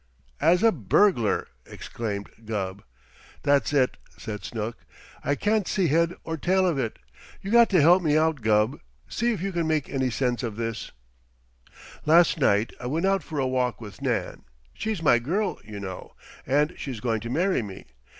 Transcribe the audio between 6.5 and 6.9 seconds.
of